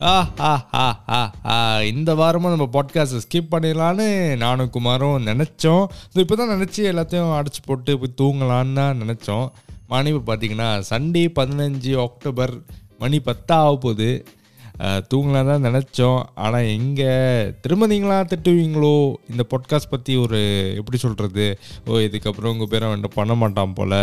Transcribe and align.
ஆ 0.00 0.12
ஆ 0.40 0.52
ஆ 0.72 0.84
ஆ 1.08 1.32
ஆ. 1.46 1.80
இந்த 1.82 2.14
வாரமும் 2.14 2.50
நம்ம 2.50 2.68
பாட்காஸ்ட்டை 2.72 3.20
ஸ்கிப் 3.24 3.50
பண்ணிடலான்னு 3.50 4.36
நானும் 4.36 4.70
குமாரும் 4.70 5.26
நினச்சோம். 5.26 5.84
இப்போ 6.14 6.34
தான் 6.34 6.48
நினச்சி 6.48 6.80
எல்லாத்தையும் 6.92 7.34
அடைச்சி 7.36 7.60
போட்டு 7.66 7.98
போய் 7.98 8.14
தூங்கலான்னு 8.20 8.72
தான் 8.72 9.00
நினச்சோம். 9.02 9.46
மணி 9.86 10.10
இப்போ 10.10 10.36
பார்த்தீங்கன்னா 10.36 10.82
சண்டே 10.90 11.28
பதினஞ்சு 11.34 12.02
அக்டோபர் 12.02 12.54
மணி 12.98 13.18
பத்தாக 13.18 13.76
போகுது. 13.76 14.10
தூங்கலாம் 15.14 15.46
தான் 15.46 15.64
நினச்சோம். 15.64 16.26
ஆனால் 16.34 16.64
எங்கே 16.66 17.10
திரும்ப 17.60 17.86
நீங்களா 17.86 18.24
திட்டுவீங்களோ? 18.24 18.94
இந்த 19.30 19.46
பாட்காஸ்ட் 19.50 19.90
பற்றி 19.90 20.16
ஒரு 20.16 20.40
எப்படி 20.76 20.98
சொல்கிறது 20.98 21.46
ஓ 21.86 21.98
இதுக்கப்புறம் 21.98 22.46
உங்கள் 22.46 22.68
பேரை 22.68 22.88
வந்துட்டு 22.88 23.14
பண்ண 23.14 23.34
மாட்டான் 23.34 23.72
போல். 23.72 23.98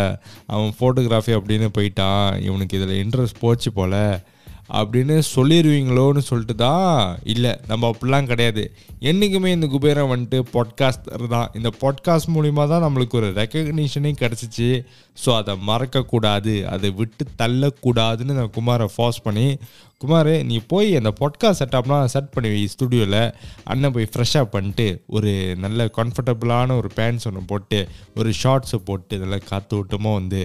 அவன் 0.47 0.73
ஃபோட்டோகிராஃபி 0.79 1.33
அப்படின்னு 1.39 1.69
போயிட்டான். 1.77 2.41
இவனுக்கு 2.41 2.81
இதில் 2.81 3.05
இன்ட்ரெஸ்ட் 3.05 3.39
போச்சு 3.39 3.71
போல். 3.73 3.99
அப்படின்னு 4.73 5.21
சொல்லிடுவீங்களோன்னு 5.35 6.17
சொல்லிட்டு 6.17 6.55
தான் 6.55 7.17
இல்லை 7.23 7.59
நம்ம 7.67 7.89
அப்படிலாம் 7.89 8.25
கிடையாது. 8.25 8.75
என்றைக்குமே 8.99 9.51
இந்த 9.51 9.67
குபேரன் 9.67 10.09
வந்துட்டு 10.09 10.43
பாட்காஸ்டர் 10.53 11.27
தான். 11.29 11.51
இந்த 11.53 11.71
பாட்காஸ்ட் 11.81 12.33
மூலிமா 12.35 12.67
தான் 12.67 12.83
நம்மளுக்கு 12.83 13.15
ஒரு 13.15 13.27
ரெக்கக்னிஷனே 13.27 14.13
கிடச்சிச்சு. 14.19 14.85
ஸோ 15.23 15.29
அதை 15.39 15.53
மறக்கக்கூடாது. 15.69 16.53
அதை 16.73 16.89
விட்டு 16.99 17.23
தள்ளக்கூடாதுன்னு 17.41 18.37
நான் 18.39 18.55
குமாரை 18.57 18.87
ஃபாஸ் 18.95 19.19
பண்ணி 19.27 19.47
குமார் 20.01 20.31
நீ 20.49 20.55
போய் 20.71 20.89
அந்த 20.99 21.11
பொட்காஸ்ட் 21.19 21.61
செட்டப்லாம் 21.61 22.11
செட் 22.13 22.33
பண்ணி 22.33 22.49
வை 22.53 22.63
ஸ்டுடியோவில் 22.73 23.21
அண்ணன் 23.71 23.93
போய் 23.95 24.09
ஃப்ரெஷ்ஷாக 24.13 24.47
பண்ணிட்டு 24.55 24.87
ஒரு 25.17 25.31
நல்ல 25.63 25.89
கம்ஃபர்டபுளான 25.97 26.75
ஒரு 26.81 26.89
பேண்ட்ஸ் 26.97 27.27
ஒன்று 27.29 27.43
போட்டு 27.51 27.79
ஒரு 28.19 28.31
ஷார்ட்ஸை 28.41 28.79
போட்டு 28.89 29.21
நல்லா 29.23 29.39
காற்று 29.51 29.79
விட்டுமோ 29.79 30.11
வந்து 30.19 30.41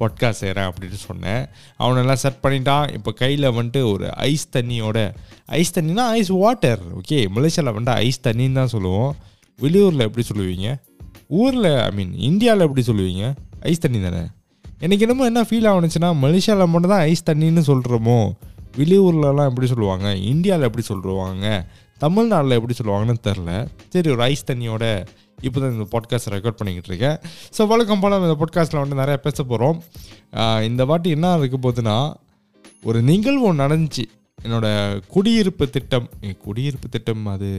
பொட்காஸ்ட் 0.00 0.42
செய்கிறேன் 0.42 0.68
அப்படின்னு 0.70 0.98
சொன்னேன். 1.08 1.44
அவனெல்லாம் 1.82 2.20
செட் 2.22 2.42
பண்ணிட்டான். 2.42 2.86
இப்போ 2.96 3.10
கையில் 3.20 3.46
வந்துட்டு 3.58 3.82
ஒரு 3.92 4.06
ஐஸ் 4.30 4.46
தண்ணியோட 4.56 4.98
ஐஸ் 5.60 5.74
தண்ணினா 5.76 6.04
ஐஸ் 6.18 6.32
வாட்டர் 6.42 6.82
ஓகே 6.98 7.20
மலேசியாவில் 7.36 7.74
வந்துட்டு 7.76 8.00
ஐஸ் 8.06 8.24
தண்ணின்னு 8.26 8.60
தான் 8.60 8.74
சொல்லுவோம். 8.74 9.12
வெளியூரில் 9.64 10.06
எப்படி 10.08 10.24
சொல்லுவீங்க? 10.32 10.68
ஊரில் 11.42 11.70
ஐ 11.86 11.90
மீன் 11.98 12.12
இந்தியாவில் 12.28 12.66
எப்படி 12.66 12.84
சொல்லுவீங்க? 12.90 13.24
ஐஸ் 13.70 13.82
தண்ணி 13.84 14.00
தானே? 14.06 14.22
எனக்கு 14.84 15.04
என்னமோ 15.06 15.26
என்ன 15.30 15.42
ஃபீல் 15.48 15.68
ஆகணுச்சுன்னா 15.70 16.10
மலேசியாவில் 16.24 16.72
மட்டும் 16.72 16.92
தான் 16.94 17.04
ஐஸ் 17.10 17.26
தண்ணின்னு 17.28 17.62
சொல்கிறோமோ 17.70 18.18
வெளியூர்லலாம் 18.78 19.48
எப்படி 19.50 19.68
சொல்லுவாங்க? 19.72 20.06
இந்தியாவில் 20.32 20.66
எப்படி 20.68 20.84
சொல்லுவாங்க? 20.90 21.46
தமிழ்நாட்டில் 22.04 22.56
எப்படி 22.58 22.74
சொல்லுவாங்கன்னு 22.78 23.22
தெரில 23.28 23.52
சரி 23.92 24.08
ஒரு 24.14 24.22
ஐஸ் 24.32 24.48
தண்ணியோட 24.50 24.84
இப்போ 25.46 25.58
தான் 25.60 25.72
இந்த 25.76 25.86
பாட்காஸ்ட் 25.94 26.30
ரெக்கார்ட் 26.34 26.58
பண்ணிக்கிட்டு 26.58 26.90
இருக்கேன். 26.92 27.16
ஸோ 27.56 27.62
வழக்கம் 27.70 28.02
போல் 28.02 28.16
இந்த 28.26 28.36
பாட்காஸ்ட்டில் 28.42 28.82
வந்து 28.82 28.98
நிறையா 29.00 29.18
பேச 29.26 29.38
போகிறோம் 29.42 29.78
இந்த 30.68 30.84
வாட்டி 30.90 31.08
என்ன 31.16 31.32
இருக்க 31.40 31.58
போகுதுன்னா 31.66 31.96
ஒரு 32.88 32.98
நிகழ்வு 33.10 33.44
ஒன்று 33.48 33.62
நடந்துச்சு. 33.64 34.04
என்னோட 34.44 34.66
குடியிருப்பு 35.14 35.64
திட்டம். 35.76 36.06
என் 36.26 36.38
குடியிருப்பு 36.44 36.88
திட்டம் 36.94 37.26
அது? 37.34 37.50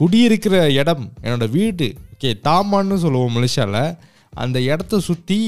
குடியிருக்கிற 0.00 0.56
இடம். 0.80 1.04
என்னோட 1.24 1.46
வீடு. 1.56 1.88
ஓகே 2.14 2.30
தாமான்னு 2.48 2.98
சொல்லுவோம் 3.04 3.34
மலேசியாவில் 3.36 3.82
அந்த 4.42 4.58
இடத்த 4.60 5.00
சுற்றி 5.00 5.38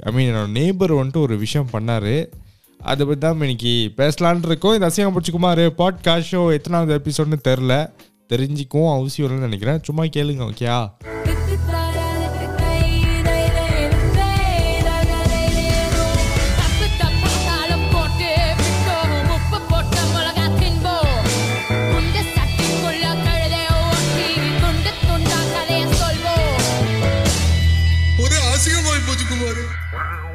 ஐ 0.00 0.12
மீன் 0.12 0.28
என்னோட 0.30 0.50
நேபர் 0.58 0.92
வந்துட்டு 0.98 1.20
ஒரு 1.26 1.36
விஷயம் 1.36 1.70
பண்ணார். 1.72 2.14
அதை 2.80 3.02
பற்றி 3.06 3.20
தான் 3.20 3.38
இன்னைக்கு 3.38 3.72
பேசலான் 3.96 4.44
இருக்கோம். 4.46 4.76
இந்த 4.76 4.86
அசிங்கம் 4.88 5.16
பிடிச்சிக்குமாரு 5.16 5.64
பாட்காஸ்ட் 5.78 6.30
ஷோ 6.32 6.42
எத்தனாவது 6.52 6.92
எபிசோட்னு 6.98 7.38
தெரில 7.48 7.74
தெரிஞ்சிக்கும் 8.32 8.88
அவசியம் 8.94 9.30
இல்லைன்னு 9.30 9.48
நினைக்கிறேன். 9.48 9.82
சும்மா 9.82 10.04
கேளுங்க 10.16 10.44
ஓகேயா 10.50 10.78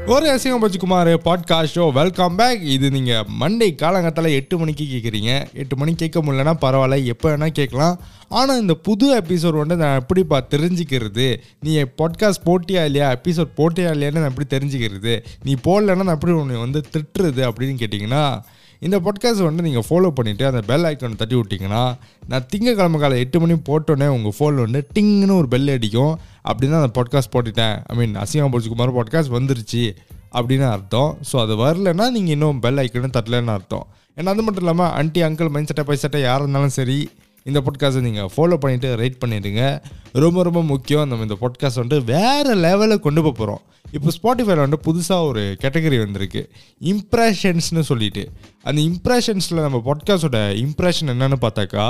ஒரு 0.06 0.26
அசிங்கம் 0.30 0.64
பச்சுக்குமார் 0.64 1.10
பாட்காஸ்ட் 1.26 1.76
ஷோ 1.76 1.92
வெல்கம் 1.92 2.36
பேக் 2.36 2.62
இது 2.62 2.92
நீங்கள் 2.92 3.26
மண்டே 3.40 3.76
காலங்கத்தில் 3.76 4.26
எட்டு 4.26 4.58
மணிக்கு 4.58 4.84
கேட்குறீங்க 4.84 5.54
எட்டு 5.54 5.78
மணிக்கு 5.78 6.10
கேட்க 6.10 6.32
முடியலன்னா 6.32 6.54
பரவாயில்ல 6.62 7.04
எப்போ 7.04 7.38
வேணால் 7.38 7.48
கேட்கலாம். 7.48 8.00
ஆனால் 8.30 8.62
இந்த 8.62 8.74
புது 8.74 9.18
எபிசோட் 9.18 9.58
வந்து 9.58 9.76
நான் 9.76 10.00
எப்படிப்பா 10.00 10.46
தெரிஞ்சுக்கிறது? 10.50 11.40
நீ 11.60 11.82
பாட்காஸ்ட் 11.82 12.46
போட்டியா 12.46 12.86
இல்லையா? 12.86 13.12
எபிசோட் 13.12 13.56
போட்டியா 13.58 13.92
இல்லையான்னு 13.96 14.24
நான் 14.24 14.34
எப்படி 14.36 14.58
தெரிஞ்சுக்கிறது? 14.58 15.24
நீ 15.44 15.54
போடலன்னா 15.54 15.96
நான் 15.96 16.16
எப்படி 16.16 16.32
உன்னை 16.32 16.56
வந்து 16.56 16.84
திட்டுறது 16.92 17.52
அப்படின்னு 17.52 17.80
கேட்டிங்கன்னா 17.80 18.42
இந்த 18.86 18.98
பாட்காஸ்ட் 19.06 19.44
வந்து 19.48 19.66
நீங்கள் 19.66 19.86
ஃபாலோ 19.88 20.10
பண்ணிவிட்டு 20.18 20.46
அந்த 20.50 20.62
பெல் 20.70 20.86
ஐக்கான் 20.90 21.20
தட்டி 21.22 21.36
விட்டிங்கன்னா 21.36 21.82
நான் 22.32 22.48
திங்கக்கிழமை 22.52 22.98
காலை 23.00 23.18
எட்டு 23.24 23.38
மணி 23.40 23.56
போட்டோன்னே 23.70 24.08
உங்கள் 24.16 24.36
ஃபோனில் 24.38 24.66
வந்து 24.66 24.82
டிங்னு 24.96 25.36
ஒரு 25.42 25.48
பெல் 25.54 25.72
அடிக்கும். 25.76 26.14
அப்படின்னு 26.50 26.80
அந்த 26.82 26.92
பாட்காஸ்ட் 26.98 27.34
போட்டுட்டேன். 27.36 27.76
ஐ 27.92 27.96
மீன் 28.00 28.16
அசிங்கம் 28.24 28.54
பொடிச்சுக்குமார் 28.54 28.96
பாட்காஸ்ட் 29.00 29.36
வந்துருச்சு 29.38 29.84
அப்படின்னு 30.38 30.68
அர்த்தம். 30.76 31.12
ஸோ 31.30 31.36
அது 31.44 31.56
வரலன்னா 31.64 32.08
நீங்கள் 32.16 32.36
இன்னும் 32.38 32.60
பெல் 32.66 32.82
ஐக்கனும் 32.84 33.16
தட்டலன்னு 33.18 33.56
அர்த்தம். 33.58 33.86
ஏன்னா 34.18 34.32
அது 34.36 34.44
மட்டும் 34.46 34.64
இல்லாமல் 34.66 34.92
ஆன்ட்டி 35.00 35.22
அங்கிள் 35.28 35.52
மைண்ட் 35.54 35.70
செட்டை 35.72 35.86
பை 35.90 35.96
செட்டை 35.96 36.22
யாராக 36.22 36.44
இருந்தாலும் 36.44 36.76
சரி 36.80 36.98
இந்த 37.44 37.60
பாட்காஸ்ட்டை 37.66 38.02
நீங்கள் 38.02 38.30
ஃபாலோ 38.36 38.58
பண்ணிவிட்டு 38.64 38.90
ரைட் 39.02 39.22
பண்ணிவிடுங்க 39.24 39.64
ரொம்ப 40.24 40.44
ரொம்ப 40.44 40.64
முக்கியம். 40.64 41.08
நம்ம 41.08 41.26
இந்த 41.28 41.38
பாட்காஸ்ட் 41.42 41.80
வந்துட்டு 41.82 42.04
வேறு 42.04 42.54
லெவலில் 42.56 43.04
கொண்டு 43.06 43.22
போக 43.22 43.34
போகிறோம் 43.38 43.62
இப்போ 43.92 44.10
ஸ்பாட்டிஃபைல 44.18 44.64
வந்துட்டு 44.66 44.88
புதுசாக 44.90 45.28
ஒரு 45.30 45.42
கேட்டகரி 45.62 45.98
வந்திருக்கு. 46.04 46.42
இம்ப்ரெஷன்ஸ்னு 46.82 47.84
சொல்லிட்டு. 47.90 48.24
அந்த 48.64 48.80
இம்ப்ரெஷன்ஸில் 48.82 49.64
நம்ம 49.66 49.82
பாட்காஸ்டோட 49.90 50.40
இம்ப்ரெஷன் 50.64 51.12
என்னன்னு 51.14 51.40
பார்த்தாக்கா 51.42 51.86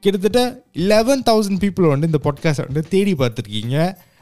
கிட்டத்தட்ட 0.00 0.40
லெவன் 0.72 1.22
தௌசண்ட் 1.26 1.60
பீப்புள் 1.64 1.92
வந்து 1.92 2.06
இந்த 2.06 2.20
பாட்காஸ்ட்டை 2.24 2.66
வந்து 2.70 2.82
தேடி 2.88 3.14
பார்த்துருக்கீங்க. 3.14 3.76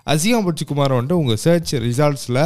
அசியம் 0.06 0.46
பட்சிக்குமார் 0.46 0.94
வந்துட்டு 0.96 1.20
உங்கள் 1.22 1.36
சர்ச் 1.36 1.72
ரிசல்ட்ஸில் 1.74 2.42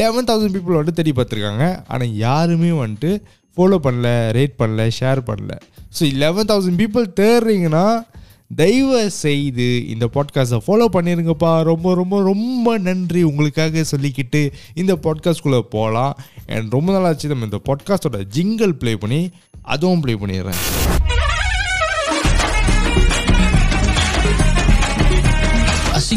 லெவன் 0.00 0.28
தௌசண்ட் 0.30 0.54
பீப்புள் 0.56 0.78
வந்துட்டு 0.78 0.98
தேடி 1.00 1.12
பார்த்துருக்காங்க. 1.16 1.64
ஆனால் 1.88 2.12
யாருமே 2.26 2.70
வந்துட்டு 2.70 3.12
ஃபாலோ 3.56 3.78
பண்ணல 3.82 4.30
ரேட் 4.32 4.54
பண்ணல 4.58 4.90
ஷேர் 5.00 5.20
பண்ணல. 5.26 5.52
ஸோ 5.98 6.12
லெவன் 6.12 6.46
தௌசண்ட் 6.46 6.80
பீப்புள் 6.80 7.06
தேடுறீங்கன்னா 7.20 8.02
தயவு 8.56 9.10
செய்து 9.10 9.88
இந்த 9.88 10.08
பாட்காஸ்ட்டை 10.14 10.60
ஃபாலோ 10.66 10.86
பண்ணிடுங்கப்பா 10.92 11.62
ரொம்ப 11.62 11.94
ரொம்ப 11.94 12.22
ரொம்ப 12.22 12.78
நன்றி 12.78 13.22
உங்களுக்காக 13.22 13.84
சொல்லிக்கிட்டு 13.90 14.50
இந்த 14.74 14.94
பாட்காஸ்ட்குள்ளே 14.94 15.60
போகலாம் 15.60 16.16
அண்ட் 16.46 16.72
ரொம்ப 16.72 16.92
நாளாச்சு 16.92 17.26
நம்ம 17.26 17.44
இந்த 17.44 17.60
பாட்காஸ்ட்டோட 17.68 18.26
ஜிங்கிள் 18.34 18.72
ப்ளே 18.72 18.94
பண்ணி 18.94 19.30
அதுவும் 19.62 20.00
ப்ளே 20.00 20.14
பண்ணிடுறேன். 20.16 20.60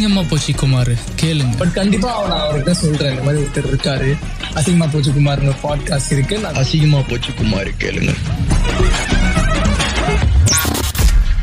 அசிங்கமா 0.03 0.25
போச்சு 0.29 0.55
குமார். 0.55 0.91
கேளுங்க. 1.21 1.57
பட் 1.57 1.73
கண்டிப்பா 1.73 2.23
அவன் 2.23 2.39
அவர்கிட்ட 2.39 2.71
சொல்றேன். 2.71 3.09
இந்த 3.09 3.23
மாதிரி 3.23 3.43
ஒருத்தர் 3.43 3.73
இருக்காரு. 3.73 4.17
அசிங்கமா 4.53 4.89
போச்சு 4.93 5.11
குமார்னு 5.11 5.55
பாட்காஸ்ட் 5.63 6.11
இருக்கு. 6.11 6.39
நான் 6.39 6.53
அசிங்கமா 6.53 7.09
போச்சு 7.09 7.33
குமார் 7.33 7.67
கேளுங்க. 7.67 8.13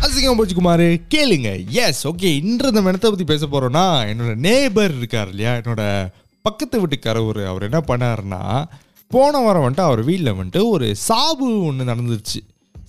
அசிங்கம் 0.00 0.36
போச்சு 0.36 0.54
குமார் 0.54 0.80
கேளுங்க. 0.80 1.68
எஸ் 1.68 2.06
ஓகே 2.06 2.24
இன்று 2.24 2.72
நம்ம 2.72 2.90
என்னத்தை 2.90 3.08
பற்றி 3.08 3.24
பேச 3.24 3.46
போகிறோன்னா 3.46 4.08
என்னோட 4.12 4.34
நேபர் 4.34 4.96
இருக்கார் 4.96 5.28
இல்லையா? 5.28 5.54
என்னோட 5.54 6.12
பக்கத்து 6.42 6.86
வீட்டுக்காரவர் 6.86 7.46
அவர் 7.46 7.62
என்ன 7.62 7.82
பண்ணாருன்னா 7.86 8.64
போன 9.08 9.38
வாரம் 9.38 9.62
வந்துட்டு 9.62 9.80
அவர் 9.80 10.04
வீட்டில் 10.04 10.34
வந்துட்டு 10.34 10.68
ஒரு 10.68 10.96
சாவு 10.96 11.64
ஒன்று 11.64 11.84
நடந்துருச்சு. 11.84 12.40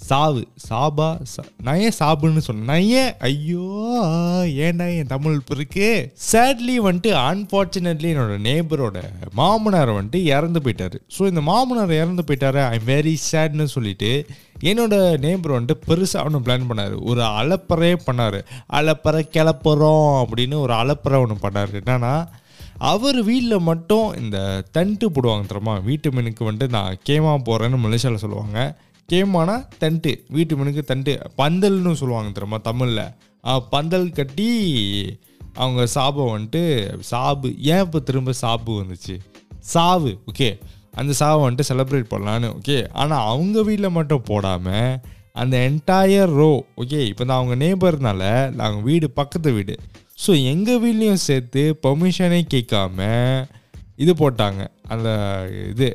சாவு 0.02 0.48
சாபா 0.70 1.08
சா- 1.32 1.46
நான் 1.64 1.80
ஏன் 1.80 1.96
சாபுன்னு 2.00 2.38
சொன்னேன் 2.38 2.66
நான் 2.66 2.86
ஏன் 3.00 3.14
ஐயோ 3.20 3.66
ஏன்டா 4.66 4.98
என் 4.98 5.08
தமிழ் 5.08 5.34
இப்போ 5.34 5.56
இருக்கு 5.56 5.88
சேட்லி 6.32 6.76
வந்துட்டு 6.80 7.12
அன்ஃபார்ச்சுனேட்லி 7.22 8.10
என்னோட 8.14 8.38
நேபரோட 8.40 9.00
மாமனார் 9.34 9.90
வந்துட்டு 9.90 10.16
இறந்து 10.16 10.60
போயிட்டாரு. 10.60 11.00
ஸோ 11.18 11.28
இந்த 11.28 11.42
மாமனார் 11.42 11.92
இறந்து 11.94 12.24
போயிட்டாரு 12.28 12.70
ஐ 12.70 12.80
வெரி 12.86 13.16
சேட்னு 13.32 13.64
சொல்லிட்டு 13.66 14.12
என்னோட 14.62 14.96
நேபர் 15.20 15.52
வந்துட்டு 15.52 15.82
பெருசாக 15.88 16.26
ஒன்று 16.26 16.40
பிளான் 16.40 16.70
பண்ணார். 16.70 17.02
ஒரு 17.04 17.22
அலப்பறையே 17.22 17.98
பண்ணார். 18.06 18.40
அலப்பறை 18.74 19.24
கிளப்புறோம் 19.34 20.24
அப்படின்னு 20.24 20.60
ஒரு 20.60 20.74
அலப்பறை 20.74 21.20
ஒன்று 21.22 21.50
பண்ணார். 21.50 21.82
என்னன்னா 21.82 22.14
அவர் 22.78 23.24
வீட்டில் 23.24 23.60
மட்டும் 23.60 24.16
இந்த 24.16 24.38
தண்டு 24.72 25.10
போடுவாங்க 25.10 25.46
தெரியுமா? 25.46 25.78
வீட்டு 25.80 26.10
மீனுக்கு 26.10 26.52
வந்துட்டு 26.52 26.70
நான் 26.70 26.98
கேமா 27.10 27.34
போகிறேன்னு 27.46 27.84
மலேசியாவில் 27.84 28.24
சொல்லுவாங்க. 28.26 28.60
கேமானா 29.10 29.56
தண்டு 29.82 30.12
வீட்டு 30.36 30.54
மனுக்கு 30.60 30.84
தண்டு. 30.92 31.14
பந்தல்னு 31.42 32.00
சொல்லுவாங்க 32.02 32.32
தெரியுமா 32.38 32.60
தமிழில். 32.70 33.06
பந்தல் 33.74 34.08
கட்டி 34.20 34.50
அவங்க 35.62 35.82
சாபை 35.96 36.26
வந்துட்டு 36.34 36.62
சாபு 37.12 37.50
ஏன் 37.72 37.84
இப்போ 37.86 38.00
திரும்ப 38.10 38.34
சாபு 38.42 38.74
வந்துச்சு? 38.82 39.16
சாவு 39.74 40.12
ஓகே. 40.32 40.50
அந்த 41.00 41.12
சாவை 41.22 41.40
வந்துட்டு 41.44 41.70
செலிப்ரேட் 41.72 42.12
பண்ணலான்னு 42.14 42.48
ஓகே. 42.58 42.78
ஆனால் 43.02 43.26
அவங்க 43.32 43.58
வீட்டில் 43.70 43.96
மட்டும் 43.98 44.28
போடாமல் 44.30 44.94
அந்த 45.42 45.56
என்டையர் 45.70 46.34
ரோ 46.40 46.52
ஓகே. 46.84 47.02
இப்போ 47.12 47.24
நான் 47.28 47.40
அவங்க 47.40 47.56
நேபர்னால 47.66 48.24
நாங்கள் 48.62 48.86
வீடு 48.90 49.10
பக்கத்து 49.20 49.52
வீடு. 49.58 49.76
ஸோ 50.24 50.32
எங்கள் 50.52 50.82
வீட்லேயும் 50.84 51.26
சேர்த்து 51.28 51.62
பெர்மிஷனே 51.86 52.42
கேட்காம 52.54 53.08
இது 54.04 54.14
போட்டாங்க. 54.24 54.62
அந்த 54.94 55.10
இது 55.74 55.88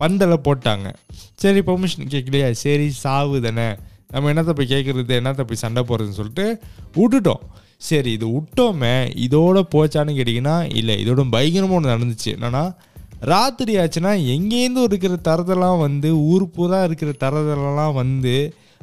பந்தலை 0.00 0.36
போட்டாங்க. 0.42 0.88
சரி 1.34 1.60
பெர்மிஷன் 1.60 2.10
கேட்கலையா 2.10 2.48
சரி 2.60 2.88
சாவு 2.96 3.38
தானே. 3.40 3.68
நம்ம 4.10 4.30
என்னத்தை 4.32 4.52
போய் 4.52 4.72
கேட்குறது 4.72 5.14
என்னத்தை 5.18 5.42
போய் 5.42 5.62
சண்டை 5.62 5.82
போடுறதுன்னு 5.82 6.18
சொல்லிட்டு 6.18 6.44
விட்டுட்டோம். 6.96 7.42
சரி 7.80 8.12
இது 8.12 8.26
விட்டோமே. 8.28 8.92
இதோட 9.24 9.58
போச்சான்னு 9.74 10.14
கேட்டிங்கன்னா 10.14 10.54
இல்லை 10.72 10.94
இதோட 11.02 11.30
பயங்கரமாக 11.30 11.78
ஒன்று 11.78 11.94
நடந்துச்சு. 11.94 12.30
என்னன்னா 12.36 12.62
ராத்திரி 13.24 13.76
ஆச்சுன்னா 13.78 14.12
எங்கேருந்து 14.34 14.82
இருக்கிற 14.82 15.14
தரதெல்லாம் 15.28 15.78
வந்து 15.78 16.08
ஊர் 16.26 16.50
பூரா 16.50 16.84
இருக்கிற 16.84 17.12
தரதெல்லாம் 17.20 17.94
வந்து 17.94 18.34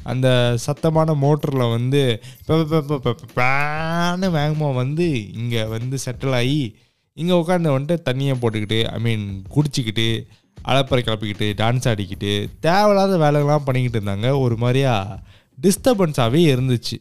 அந்த 0.05 0.27
சத்தமான 0.65 1.13
மோட்டரில் 1.15 1.71
வந்து 1.71 2.01
பெ- 2.47 3.19
பேன்னு 3.37 4.27
வேகமாக 4.31 4.73
வந்து 4.75 5.05
இங்கே 5.35 5.63
வந்து 5.71 5.97
செட்டில் 6.05 6.35
ஆகி 6.35 6.59
இங்கே 7.17 7.33
உட்காந்து 7.33 7.75
வந்துட்டு 7.75 8.05
தண்ணியை 8.07 8.35
போட்டுக்கிட்டு 8.35 8.79
ஐ 8.89 8.99
மீன் 8.99 9.23
குடிச்சிக்கிட்டு 9.55 10.07
அலப்பறை 10.67 11.01
கிளப்பிக்கிட்டு 11.07 11.47
டான்ஸ் 11.61 11.87
ஆடிக்கிட்டு 11.91 12.31
தேவையில்லாத 12.59 13.17
வேலைகள்லாம் 13.23 13.67
பண்ணிக்கிட்டு 13.67 13.99
இருந்தாங்க. 13.99 14.29
ஒரு 14.39 14.57
மாதிரியா 14.57 14.95
டிஸ்டர்பன்ஸாகவே 15.61 16.41
இருந்துச்சு. 16.53 16.97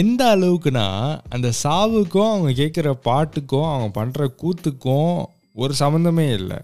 எந்த 0.00 0.36
அளவுக்குனா 0.36 0.86
அந்த 1.28 1.52
சாவுக்கும் 1.62 2.30
அவங்க 2.30 2.50
கேட்குற 2.62 2.90
பாட்டுக்கும் 2.90 3.68
அவங்க 3.74 3.88
பண்ணுற 4.00 4.26
கூத்துக்கும் 4.42 5.24
ஒரு 5.54 5.74
சம்மந்தமே 5.78 6.26
இல்லை. 6.32 6.58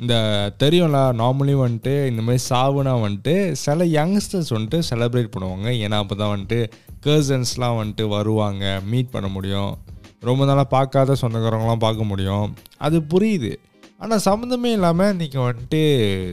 இந்த 0.00 0.14
தெரியும்ல 0.58 0.98
நார்மலி 1.22 1.54
வந்துட்டு 1.62 1.94
இந்த 2.06 2.22
மாதிரி 2.22 2.42
சாவுனா 2.50 2.92
வந்துட்டு 3.06 3.34
சில 3.52 3.84
யங்ஸ்டர்ஸ் 3.84 4.52
வந்துட்டு 4.56 4.78
செலப்ரேட் 4.90 5.32
பண்ணுவாங்க. 5.34 5.68
ஏன்னா 5.84 5.96
அப்போ 6.02 6.14
தான் 6.14 6.32
வந்துட்டு 6.34 6.60
கர்சன்ஸ்லாம் 7.06 7.78
வந்துட்டு 7.80 8.08
வருவாங்க 8.08 8.80
மீட் 8.84 9.10
பண்ண 9.10 9.28
முடியும். 9.28 9.72
ரொம்ப 10.20 10.44
நாளாக 10.44 10.68
பார்க்காத 10.68 11.16
சொந்தக்காரங்களாம் 11.20 11.84
பார்க்க 11.86 12.04
முடியும். 12.04 12.46
அது 12.76 13.00
புரியுது. 13.00 13.52
ஆனால் 14.00 14.22
சம்மந்தமே 14.24 14.70
இல்லாமல் 14.76 15.12
இன்றைக்கி 15.14 15.38
வந்துட்டு 15.46 15.80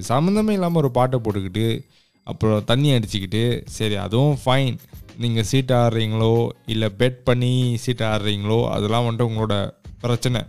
சம்மந்தமே 0.09 0.53
இல்லாமல் 0.57 0.81
ஒரு 0.81 0.91
பாட்டை 0.91 1.19
போட்டுக்கிட்டு 1.19 1.65
அப்புறம் 2.23 2.63
தண்ணி 2.63 2.89
அடிச்சுக்கிட்டு 2.91 3.61
சரி 3.65 3.95
அதுவும் 3.95 4.37
ஃபைன் 4.45 4.77
நீங்கள் 5.17 5.43
சீட் 5.43 5.71
ஆடுறீங்களோ 5.71 6.47
இல்லை 6.65 6.89
பெட் 6.97 7.19
பண்ணி 7.23 7.77
சீட் 7.77 8.03
ஆடுறீங்களோ 8.11 8.59
அதெல்லாம் 8.69 9.05
வந்துட்டு 9.07 9.27
உங்களோட 9.29 9.55
பிரச்சனை. 9.99 10.41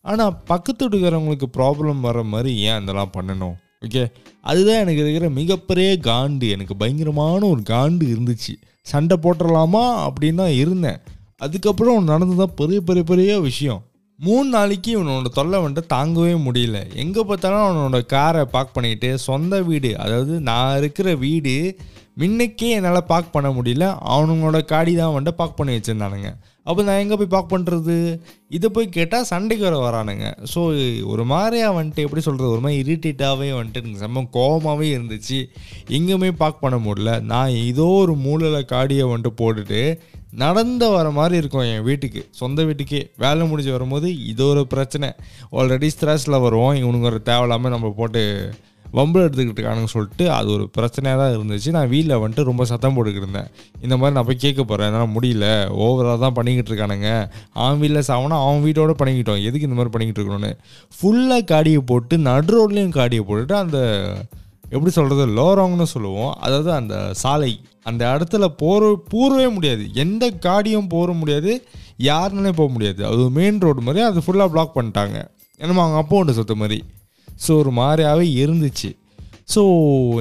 ஆனால் 0.00 0.34
பக்கத்து 0.44 0.82
வீட்டுக்காரவங்களுக்கு 0.84 1.48
ப்ராப்ளம் 1.56 2.00
வர 2.00 2.22
மாதிரி 2.22 2.52
ஏன் 2.60 2.80
அதெல்லாம் 2.82 3.14
பண்ணணும்? 3.16 3.56
ஓகே 3.86 4.02
அதுதான் 4.40 4.80
எனக்கு 4.84 5.00
இருக்கிற 5.00 5.28
மிகப்பெரிய 5.30 5.90
காண்டு. 6.02 6.48
எனக்கு 6.50 6.76
பயங்கரமான 6.76 7.40
ஒரு 7.46 7.62
காண்டு 7.66 8.04
இருந்துச்சு. 8.14 8.54
சண்டை 8.82 9.16
போட்டுடலாமா 9.22 9.84
அப்படின்னு 10.06 10.34
தான் 10.34 10.58
இருந்தேன். 10.62 11.00
அதுக்கப்புறம் 11.36 12.08
நடந்ததான் 12.08 12.56
பெரிய 12.56 12.80
பெரிய 12.80 13.04
பெரிய 13.04 13.40
விஷயம். 13.40 13.82
மூணு 14.18 14.48
நாளைக்கு 14.48 14.90
இவனோட 14.96 15.28
தொல்லை 15.36 15.58
வந்துட்டு 15.58 15.92
தாங்கவே 15.92 16.34
முடியல. 16.46 16.78
எங்கே 16.94 17.22
பார்த்தாலும் 17.22 17.64
அவனோட 17.64 17.98
காரை 18.06 18.44
பார்க் 18.44 18.74
பண்ணிக்கிட்டு 18.74 19.18
சொந்த 19.18 19.62
வீடு 19.62 19.90
அதாவது 19.98 20.34
நான் 20.48 20.76
இருக்கிற 20.76 21.14
வீடு 21.14 21.54
முன்னைக்கே 22.20 22.68
என்னால் 22.76 23.08
பார்க் 23.12 23.32
பண்ண 23.32 23.48
முடியல. 23.50 23.86
அவனுங்களோட 24.14 24.58
காடி 24.64 24.92
தான் 24.96 25.14
வந்துட்டு 25.14 25.38
பார்க் 25.40 25.56
பண்ணி 25.56 25.72
வச்சுருந்தானுங்க. 25.76 26.28
அப்போ 26.62 26.80
நான் 26.82 27.00
எங்கே 27.04 27.16
போய் 27.20 27.32
பார்க் 27.34 27.52
பண்ணுறது 27.54 27.96
இதை 28.48 28.68
போய் 28.70 28.86
கேட்டால் 28.88 29.28
சண்டைக்கு 29.30 29.64
வர 29.70 29.78
வரானுங்க. 29.84 30.26
ஸோ 30.52 30.60
ஒரு 31.12 31.24
மாதிரியா 31.24 31.66
வந்துட்டு 31.78 32.04
எப்படி 32.06 32.22
சொல்கிறது 32.22 32.52
ஒரு 32.52 32.60
மாதிரி 32.60 32.78
இரிட்டேட்டாகவே 32.84 33.48
வந்துட்டு 33.58 33.82
எனக்கு 33.82 34.02
செம்ம 34.04 34.24
கோவமாகவே 34.36 34.88
இருந்துச்சு. 34.96 35.40
எங்கேயுமே 35.88 36.30
பார்க் 36.42 36.60
பண்ண 36.60 36.78
முடியல. 36.86 37.20
நான் 37.32 37.58
ஏதோ 37.68 37.88
ஒரு 38.02 38.14
மூலையில் 38.26 38.70
காடியை 38.72 39.06
வந்துட்டு 39.12 39.38
போட்டுட்டு 39.42 39.82
நடந்து 40.42 40.86
வர 40.96 41.06
மாதிரி 41.18 41.36
இருக்கும் 41.40 41.66
என் 41.72 41.86
வீட்டுக்கு. 41.88 42.20
சொந்த 42.40 42.62
வீட்டுக்கே 42.68 43.00
வேலை 43.24 43.48
முடிஞ்சு 43.48 43.72
வரும்போது 43.76 44.08
இது 44.32 44.42
ஒரு 44.52 44.62
பிரச்சனை. 44.74 45.08
ஆல்ரெடி 45.58 45.88
ஸ்ட்ரெஸ்ஸில் 45.94 46.42
வருவோம். 46.46 46.76
இவனுங்க 46.82 47.10
ஒரு 47.12 47.20
தேவையில்லாமல் 47.30 47.74
நம்ம 47.76 47.90
போட்டு 47.98 48.22
வம்பு 48.96 49.18
எடுத்துக்கிட்டு 49.20 49.60
இருக்கானுங்க 49.60 49.90
சொல்லிட்டு 49.92 50.24
அது 50.36 50.48
ஒரு 50.56 50.64
பிரச்சனையாக 50.76 51.18
தான் 51.20 51.32
இருந்துச்சு. 51.36 51.70
நான் 51.76 51.88
வீட்டில் 51.92 52.20
வந்துட்டு 52.22 52.42
ரொம்ப 52.48 52.64
சத்தம் 52.70 52.94
போட்டுக்கிட்டு 52.96 53.26
இருந்தேன். 53.26 53.48
இந்த 53.84 53.94
மாதிரி 53.96 54.16
நான் 54.16 54.28
போய் 54.28 54.42
கேட்க 54.44 54.62
போகிறேன் 54.62 54.88
என்னால் 54.90 55.12
முடியல. 55.14 55.46
ஓவராக 55.84 56.16
தான் 56.24 56.36
பண்ணிக்கிட்டு 56.38 56.70
இருக்கானுங்க. 56.72 57.10
அவன் 57.60 57.80
வீட்டில் 57.82 58.06
சாவனா 58.10 58.38
அவன் 58.44 58.64
வீட்டோட 58.66 58.94
பண்ணிக்கிட்டோம். 59.00 59.42
எதுக்கு 59.48 59.68
இந்த 59.68 59.78
மாதிரி 59.78 59.94
பண்ணிக்கிட்டு 59.94 60.22
இருக்கணும்னு. 60.22 60.52
ஃபுல்லாக 60.96 61.44
காடியை 61.52 61.82
போட்டு 61.90 62.18
நடு 62.28 62.54
ரோட்லேயும் 62.56 62.96
காடியை 63.00 63.24
போட்டுட்டு 63.30 63.56
அந்த 63.64 63.78
எப்படி 64.74 64.92
சொல்கிறது 64.98 65.24
லோராங்னு 65.38 65.86
சொல்லுவோம். 65.94 66.32
அதாவது 66.46 66.72
அந்த 66.80 66.96
சாலை. 67.22 67.52
அந்த 67.84 68.02
இடத்துல 68.14 68.44
போற 68.62 68.82
பூரவே 69.12 69.46
முடியாது. 69.56 69.84
எந்த 70.04 70.24
காடியும் 70.46 70.90
போற 70.94 71.12
முடியாது. 71.12 71.52
யாருனாலே 72.10 72.52
போக 72.60 72.68
முடியாது. 72.72 73.00
அது 73.10 73.24
மெயின் 73.38 73.60
ரோடு 73.64 73.80
மாதிரி 73.80 74.04
அது 74.10 74.22
ஃபுல்லாக 74.26 74.52
பிளாக் 74.54 74.76
பண்ணிட்டாங்க. 74.76 75.18
என்னமோ 75.60 75.82
அவங்க 75.82 75.98
அப்போ 76.02 76.16
ஒன்று 76.16 76.36
சொத்த 76.38 76.54
மாதிரி. 76.62 76.78
ஸோ 77.44 77.50
ஒரு 77.60 77.70
மாதிரியாகவே 77.80 78.26
இருந்துச்சு. 78.44 78.90
ஸோ 79.54 79.62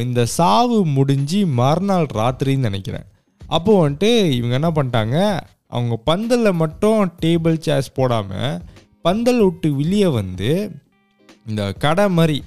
இந்த 0.05 0.21
சாவு 0.37 0.77
முடிஞ்சு 0.97 1.39
மறுநாள் 1.59 2.07
ராத்திரின்னு 2.19 2.69
நினைக்கிறேன். 2.69 3.07
அப்போ 3.41 3.71
வந்துட்டு 3.83 4.11
இவங்க 4.39 4.55
என்ன 4.59 4.69
பண்ணிட்டாங்க? 4.77 5.17
அவங்க 5.75 5.95
பந்தலில் 6.05 6.59
மட்டும் 6.63 6.99
டேபிள் 7.21 7.55
சேர்ஸ் 7.65 7.89
போடாமல் 7.93 8.59
பந்தல் 9.01 9.41
விட்டு 9.43 9.69
வெளியே 9.75 10.09
வந்து 10.19 10.49
இந்த 11.47 11.63
கடை 11.83 12.05
மாதிரி 12.17 12.37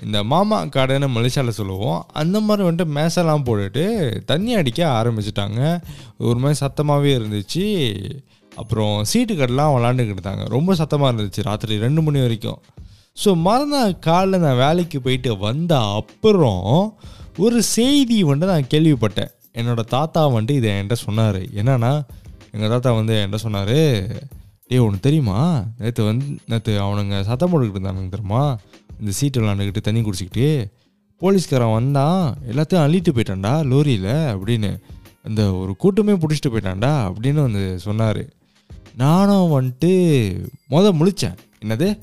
இந்த 0.00 0.18
மாமா 0.24 0.64
கடைன்னு 0.64 1.08
மலேசியாவில் 1.16 1.58
சொல்லுவோம். 1.58 2.00
அந்த 2.12 2.40
மாதிரி 2.40 2.68
வந்துட்டு 2.68 2.94
மேசெல்லாம் 2.98 3.44
போட்டுட்டு 3.46 3.84
தண்ணி 4.30 4.54
அடிக்க 4.54 4.80
ஆரம்பிச்சிட்டாங்க. 5.00 5.60
ஒரு 6.18 6.38
மாதிரி 6.38 6.58
சத்தமாகவே 6.64 7.12
இருந்துச்சு. 7.18 7.64
அப்புறம் 8.52 9.04
சீட்டு 9.10 9.34
கடைலாம் 9.34 9.74
விளாண்டுக்கிட்டு 9.74 10.16
இருந்தாங்க. 10.18 10.44
ரொம்ப 10.56 10.74
சத்தமாக 10.74 11.12
இருந்துச்சு 11.12 11.46
ராத்திரி 11.50 11.78
ரெண்டு 11.78 12.02
மணி 12.02 12.20
வரைக்கும். 12.20 12.60
ஸோ 13.22 13.30
மறுநாள் 13.46 13.96
காலைல 14.06 14.38
நான் 14.44 14.62
வேலைக்கு 14.64 15.00
போயிட்டு 15.00 15.38
வந்த 15.38 15.74
அப்புறம் 15.78 16.96
ஒரு 17.44 17.62
செய்தி 17.62 18.24
வந்துட்டு 18.24 18.52
நான் 18.54 18.72
கேள்விப்பட்டேன். 18.74 19.32
என்னோட 19.60 19.80
தாத்தா 19.96 20.22
வந்துட்டு 20.28 20.50
இதை 20.50 20.70
என்கிட்ட 20.70 20.92
சொன்னார். 20.92 21.40
என்னன்னா 21.60 21.92
எங்கள் 22.52 22.72
தாத்தா 22.74 22.92
வந்து 22.92 23.14
என்கிட்ட 23.20 23.40
சொன்னார் 23.46 23.78
டே 24.66 24.78
ஒன்று 24.78 25.00
தெரியுமா? 25.00 25.64
நேற்று 25.78 26.04
வந்து 26.04 26.24
நேற்று 26.46 26.82
அவனுங்க 26.82 27.22
சத்தம் 27.22 27.50
போட்டுக்கிட்டு 27.52 27.78
இருந்தானுங்க 27.78 28.08
தெரியுமா? 28.08 28.58
இந்த 28.98 29.10
சீட்டு 29.10 29.40
விளாண்டுக்கிட்டு 29.40 29.80
தண்ணி 29.80 30.00
குடிச்சிக்கிட்டு 30.00 30.72
போலீஸ்காரன் 31.18 31.72
வந்தான் 31.72 32.34
எல்லாத்தையும் 32.52 32.84
அள்ளிட்டு 32.84 33.12
போயிட்டான்டா 33.14 33.52
லோரியில் 33.72 34.14
அப்படின்னு 34.34 34.80
அந்த 35.24 35.54
ஒரு 35.54 35.76
கூட்டமே 35.76 36.12
பிடிச்சிட்டு 36.12 36.48
போயிட்டான்டா 36.48 37.12
அப்படின்னு 37.12 37.40
வந்து 37.42 37.78
சொன்னார். 37.78 38.26
நானும் 38.96 39.60
வந்துட்டு 39.60 39.90
முத 40.70 40.92
முழிச்சேன். 41.00 41.36
என்னது? 41.64 41.98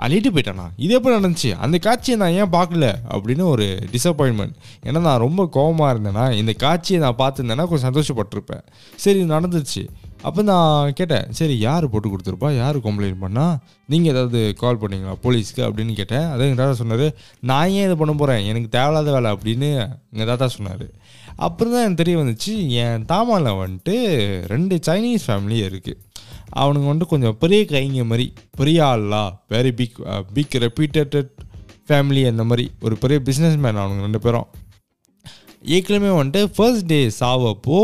அள்ளிட்டு 0.00 0.30
போயிட்டானா? 0.30 0.66
இது 0.76 0.94
எப்படி 0.94 1.14
நடந்துச்சு? 1.14 1.52
அந்த 1.52 1.78
காட்சியை 1.78 2.18
நான் 2.18 2.30
ஏன் 2.30 2.60
பார்க்கல? 2.60 2.92
அப்படின்னு 3.10 3.42
ஒரு 3.42 3.78
டிசப்பாயின்மெண்ட் 3.92 4.52
ஏன்னா 4.82 5.00
நான் 5.00 5.18
ரொம்ப 5.18 5.48
கோவமாக 5.52 5.96
இருந்தேன்னா 5.96 6.32
இந்த 6.32 6.52
காட்சியை 6.52 7.02
நான் 7.02 7.16
பார்த்துருந்தேன்னா 7.18 7.68
கொஞ்சம் 7.68 7.94
சந்தோஷப்பட்டிருப்பேன். 7.94 8.62
சரி 8.96 9.22
நடந்துச்சு. 9.22 9.88
அப்போ 10.26 10.40
நான் 10.48 10.94
கேட்டேன் 10.98 11.26
சரி 11.38 11.54
யார் 11.58 11.84
போட்டு 11.90 12.08
கொடுத்துருப்பா? 12.12 12.48
யார் 12.62 12.76
கம்ப்ளைண்ட் 12.86 13.20
பண்ணால் 13.24 13.54
நீங்கள் 13.92 14.12
ஏதாவது 14.12 14.40
கால் 14.62 14.80
பண்ணீங்களா? 14.82 15.14
போலீஸ்க்கு 15.24 15.62
அப்படின்னு 15.66 15.92
கேட்டேன். 16.00 16.26
அதே 16.32 16.46
எங்கள் 16.48 16.60
தாத்தா 16.60 16.78
சொன்னார் 16.80 17.06
நான் 17.50 17.72
ஏன் 17.76 17.86
இதை 17.88 17.96
பண்ண 18.00 18.14
போகிறேன் 18.22 18.42
எனக்கு 18.50 18.68
தேவையில்லாத 18.76 19.12
வேலை 19.16 19.30
அப்படின்னு 19.36 19.70
எங்கள் 20.12 20.30
தாத்தா 20.32 20.48
சொன்னார். 20.56 20.86
அப்புறம் 21.46 21.72
தான் 21.72 21.84
எனக்கு 21.84 22.02
தெரிய 22.02 22.16
வந்துச்சு 22.22 22.54
என் 22.82 23.06
தாமாவில் 23.12 23.58
வந்துட்டு 23.62 23.96
ரெண்டு 24.54 24.76
சைனீஸ் 24.88 25.26
ஃபேமிலி 25.28 25.58
இருக்குது 25.70 26.00
அவனுங்க 26.60 26.88
வந்துட்டு 26.90 27.12
கொஞ்சம் 27.14 27.38
பெரிய 27.42 27.62
கைங்க 27.72 28.04
மாதிரி 28.12 28.26
பெரிய 28.60 28.78
ஆள்லா 28.92 29.24
very 29.54 29.72
big 29.80 29.98
big 30.36 30.56
reputed 30.66 31.16
family 31.90 32.22
அந்த 32.30 32.44
மாதிரி 32.44 32.64
ஒரு 32.86 32.96
பெரிய 33.04 33.18
பிஸ்னஸ் 33.28 33.60
மேன் 33.64 33.80
அவனுங்க 33.82 34.08
ரெண்டு 34.08 34.20
பேரும். 34.26 34.48
ஏற்கனவே 35.76 36.10
வந்துட்டு 36.18 36.42
ஃபர்ஸ்ட் 36.56 36.88
டே 36.90 36.98
சாவப்போ 37.20 37.78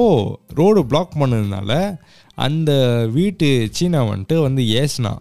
ரோடு 0.58 0.80
பிளாக் 0.90 1.16
பண்ணதுனால 1.20 1.72
அந்த 2.36 2.72
வீட்டு 3.16 3.48
சீனா 3.76 4.00
வந்துட்டு 4.10 4.36
வந்து 4.46 4.62
ஏசினா 4.80 5.12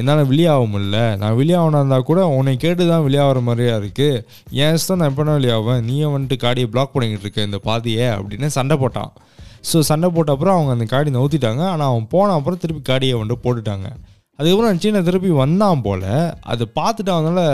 என்னால் 0.00 0.28
வெளியாக 0.30 0.64
முடியல. 0.72 0.98
நான் 1.20 1.36
வெளியாகனா 1.38 1.78
இருந்தால் 1.80 2.06
கூட 2.08 2.20
உன்னை 2.38 2.52
கேட்டு 2.64 2.82
தான் 2.90 3.04
வெளியாகிற 3.06 3.40
மாதிரியா 3.46 3.74
இருக்குது 3.80 4.22
ஏன் 4.64 4.76
தான் 4.88 5.00
நான் 5.00 5.10
எப்போ 5.12 5.24
வெளியாவேன் 5.30 5.80
நீயே 5.88 6.08
வந்துட்டு 6.14 6.36
காடியை 6.44 6.68
பிளாக் 6.74 6.92
பண்ணிக்கிட்டு 6.94 7.26
இருக்க 7.26 7.48
இந்த 7.48 7.60
பாதியை 7.68 8.06
அப்படின்னு 8.16 8.48
சண்டை 8.58 8.76
போட்டான். 8.82 9.12
ஸோ 9.70 9.78
சண்டை 9.90 10.08
போட்ட 10.16 10.34
அப்புறம் 10.34 10.56
அவங்க 10.56 10.72
அந்த 10.76 10.86
காடி 10.92 11.10
நவுத்திட்டாங்க. 11.16 11.62
ஆனால் 11.72 11.88
அவன் 11.92 12.06
போன 12.14 12.34
அப்புறம் 12.38 12.60
திருப்பி 12.64 12.82
காடியை 12.90 13.16
வந்துட்டு 13.20 13.44
போட்டுட்டாங்க. 13.46 13.88
அதுக்கப்புறம் 14.38 14.82
சீனா 14.84 15.00
திருப்பி 15.08 15.30
வந்தான் 15.42 15.82
போல். 15.86 16.06
அதை 16.52 16.66
பார்த்துட்டு 16.80 17.12
அவனால் 17.16 17.44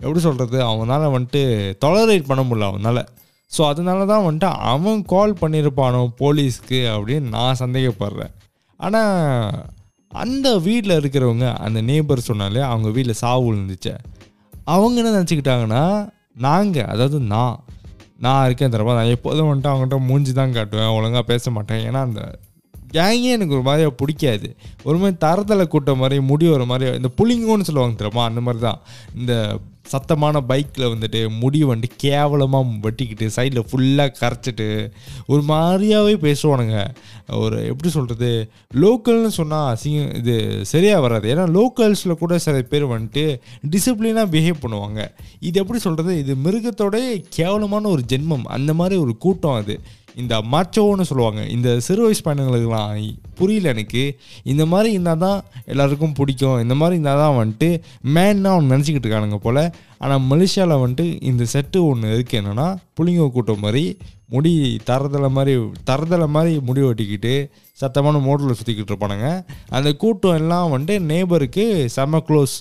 எப்படி 0.00 0.20
சொல்கிறது 0.28 0.58
அவனால் 0.70 1.12
வந்துட்டு 1.16 1.42
தொலரேட் 1.84 2.30
பண்ண 2.30 2.42
முடியல 2.48 2.70
அவனால். 2.72 3.02
ஸோ 3.52 3.60
அதனால 3.72 4.06
தான் 4.12 4.24
வந்துட்டு 4.26 4.50
அவன் 4.72 5.02
கால் 5.12 5.40
பண்ணியிருப்பானோ 5.42 6.00
போலீஸ்க்கு 6.22 6.80
அப்படின்னு 6.94 7.28
நான் 7.36 7.60
சந்தேகப்படுறேன். 7.64 8.32
ஆனால் 8.76 9.64
அந்த 10.12 10.58
வீட்டில் 10.58 11.00
இருக்கிறவங்க 11.00 11.54
அந்த 11.56 11.82
நேபர் 11.82 12.18
சொன்னாலே 12.18 12.60
அவங்க 12.60 12.88
வீட்டில் 12.88 13.14
சாவு 13.14 13.54
இருந்துச்சு 13.54 13.94
அவங்க 14.64 15.00
என்ன 15.00 15.22
நினச்சிக்கிட்டாங்கன்னா 15.22 16.08
நாங்கள் 16.34 16.84
அதாவது 16.84 17.20
நான் 17.20 17.64
நான் 18.18 18.44
இருக்கேன் 18.46 18.72
தரப்பா 18.72 18.94
நான் 18.94 19.14
எப்போதும் 19.14 19.48
வந்துட்டு 19.48 19.70
அவங்ககிட்ட 19.72 20.06
மூஞ்சி 20.06 20.32
தான் 20.32 20.52
காட்டுவேன் 20.52 20.94
ஒழுங்காக 20.94 21.22
பேச 21.22 21.50
மாட்டேன். 21.50 21.90
ஏன்னா 21.90 22.00
அந்த 22.02 22.38
கேங்கே 22.94 23.30
எனக்கு 23.36 23.56
ஒரு 23.58 23.64
மாதிரியாக 23.68 23.94
பிடிக்காது. 24.00 24.48
ஒரு 24.82 24.98
மாதிரி 24.98 25.16
தரத்தில் 25.16 25.70
கூட்ட 25.74 25.94
மாதிரி 25.94 26.20
முடி 26.20 26.48
ஒரு 26.48 26.66
மாதிரி 26.66 26.96
இந்த 26.96 27.10
புளிங்கோன்னு 27.20 27.68
சொல்லுவாங்க 27.70 27.96
தெரியுமா? 28.02 28.24
அந்த 28.24 28.40
மாதிரி 28.40 28.62
தான் 28.64 28.80
இந்த 29.14 29.34
சத்தமான 29.92 30.36
பைக்கில் 30.50 30.92
வந்துட்டு 30.92 31.20
முடி 31.40 31.58
வந்துட்டு 31.64 31.98
கேவலமாக 32.04 32.70
வெட்டிக்கிட்டு 32.84 33.26
சைடில் 33.36 33.66
ஃபுல்லாக 33.70 34.14
கரைச்சிட்டு 34.20 34.66
ஒரு 35.26 35.42
மாதிரியாவே 35.48 36.14
பேசுவானுங்க. 36.24 36.78
ஒரு 37.44 37.58
எப்படி 37.66 37.88
சொல்கிறது 37.88 38.30
லோக்கல்னு 38.84 39.30
சொன்னால் 39.38 39.68
அசிங்கம் 39.74 40.16
இது 40.20 40.64
சரியாக 40.72 41.00
வராது. 41.00 41.28
ஏன்னா 41.34 41.44
லோக்கல்ஸில் 41.58 42.20
கூட 42.22 42.38
சில 42.38 42.62
பேர் 42.72 42.86
வந்துட்டு 42.94 43.24
டிசிப்ளினாக 43.74 44.32
பிஹேவ் 44.34 44.62
பண்ணுவாங்க. 44.64 45.02
இது 45.40 45.60
எப்படி 45.60 45.78
சொல்கிறது 45.78 46.18
இது 46.18 46.34
மிருகத்தோட 46.34 47.22
கேவலமான 47.28 47.88
ஒரு 47.88 48.04
ஜென்மம். 48.14 48.42
அந்த 48.42 48.74
மாதிரி 48.74 49.00
ஒரு 49.00 49.16
கூட்டம் 49.16 49.60
அது. 49.62 49.76
இந்த 50.22 50.34
மச்சோன்னு 50.52 51.04
சொல்லுவாங்க. 51.10 51.40
இந்த 51.54 51.68
சிறு 51.86 52.02
வயசு 52.04 52.22
பயணங்களுக்கெல்லாம் 52.26 52.92
புரியல 53.38 53.72
எனக்கு. 53.74 54.02
இந்த 54.52 54.62
மாதிரி 54.72 54.90
இருந்தால் 54.96 55.22
தான் 55.24 55.38
எல்லாருக்கும் 55.72 56.14
பிடிக்கும். 56.18 56.58
இந்த 56.64 56.74
மாதிரி 56.80 56.96
இருந்தால் 56.98 57.22
தான் 57.22 57.36
வந்துட்டு 57.40 57.68
மேன்னா 58.16 58.52
அவன் 58.54 58.70
நினச்சிக்கிட்டு 58.72 59.06
இருக்கானுங்க 59.06 59.38
போல். 59.46 59.62
ஆனால் 60.02 60.22
மலேசியாவில் 60.30 60.82
வந்துட்டு 60.82 61.06
இந்த 61.30 61.42
செட்டு 61.54 61.80
ஒன்று 61.90 62.14
இருக்குது 62.14 62.40
என்னென்னா 62.40 62.68
புளிங்க 62.98 63.26
கூட்டம் 63.36 63.64
மாதிரி 63.66 63.84
முடி 64.34 64.52
தரதலை 64.90 65.28
மாதிரி 65.38 65.52
தரதலை 65.90 66.28
மாதிரி 66.36 66.52
முடி 66.68 66.80
வெட்டிக்கிட்டு 66.86 67.34
சத்தமான 67.80 68.20
மோட்டரில் 68.26 68.58
சுற்றிக்கிட்டு 68.60 68.92
இருப்பானுங்க. 68.92 69.28
அந்த 69.76 69.90
கூட்டம் 70.02 70.38
எல்லாம் 70.40 70.70
வந்துட்டு 70.74 70.96
நேபருக்கு 71.10 71.66
செம 71.96 72.20
க்ளோஸ் 72.28 72.54